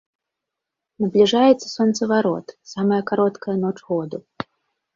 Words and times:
Набліжаецца 1.03 1.67
сонцаварот, 1.77 2.47
самая 2.73 3.01
кароткая 3.15 3.55
ноч 3.63 3.77
году. 3.95 4.17